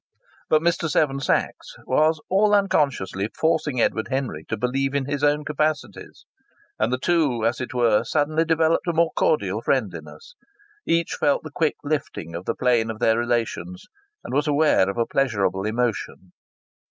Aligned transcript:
But 0.49 0.63
Mr. 0.63 0.89
Seven 0.89 1.19
Sachs 1.19 1.75
was, 1.85 2.19
all 2.27 2.55
unconsciously, 2.55 3.29
forcing 3.37 3.79
Edward 3.79 4.07
Henry 4.07 4.43
to 4.45 4.57
believe 4.57 4.95
in 4.95 5.05
his 5.05 5.23
own 5.23 5.45
capacities; 5.45 6.25
and 6.79 6.91
the 6.91 6.97
two 6.97 7.45
as 7.45 7.61
it 7.61 7.71
were 7.75 8.03
suddenly 8.03 8.43
developed 8.43 8.87
a 8.87 8.93
more 8.93 9.11
cordial 9.15 9.61
friendliness. 9.61 10.33
Each 10.87 11.11
felt 11.19 11.43
the 11.43 11.51
quick 11.51 11.75
lifting 11.83 12.33
of 12.33 12.45
the 12.45 12.55
plane 12.55 12.89
of 12.89 12.97
their 12.97 13.15
relations, 13.19 13.85
and 14.23 14.33
was 14.33 14.47
aware 14.47 14.89
of 14.89 14.97
a 14.97 15.05
pleasurable 15.05 15.65
emotion. 15.67 16.33